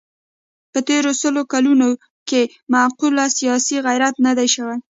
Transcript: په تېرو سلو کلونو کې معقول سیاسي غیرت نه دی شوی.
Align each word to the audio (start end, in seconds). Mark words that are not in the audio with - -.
په 0.71 0.79
تېرو 0.87 1.11
سلو 1.21 1.41
کلونو 1.53 1.87
کې 2.29 2.41
معقول 2.73 3.15
سیاسي 3.37 3.77
غیرت 3.85 4.15
نه 4.25 4.31
دی 4.37 4.47
شوی. 4.55 4.77